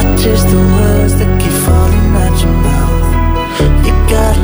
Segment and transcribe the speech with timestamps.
[0.00, 3.06] I taste the words that keep falling out your mouth.
[3.86, 4.36] You got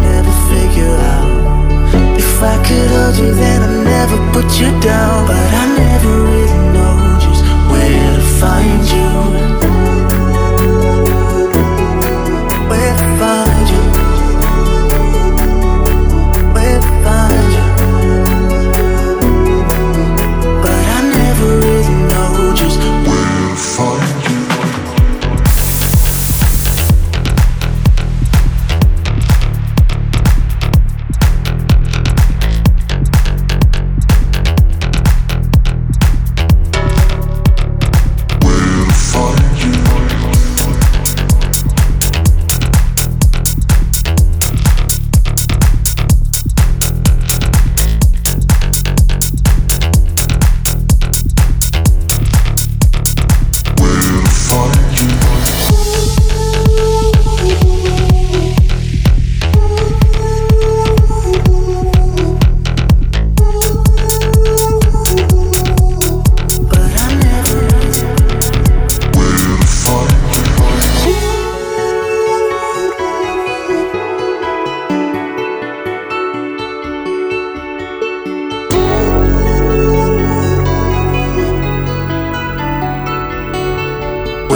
[0.00, 2.18] never figure out.
[2.18, 5.26] If I could hold you, then I'd never put you down.
[5.26, 6.77] But I never really know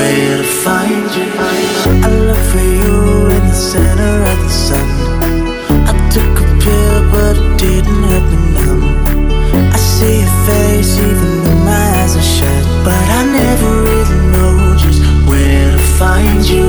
[0.02, 1.30] Where to find you?
[2.02, 4.88] I look for you in the center of the sun.
[5.86, 8.82] I took a pill, but it didn't help me numb.
[9.70, 14.74] I see your face even though my eyes are shut, but I never really know
[14.74, 16.66] just where to find you.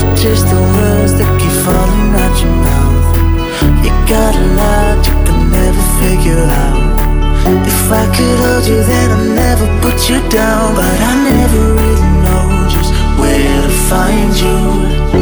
[0.00, 3.06] I taste the words that keep falling out your mouth.
[3.86, 6.98] You got a lot you can never figure out.
[7.70, 10.74] If I could hold you, then I'd never put you down.
[10.74, 12.07] But I never really
[13.38, 15.17] here to find you.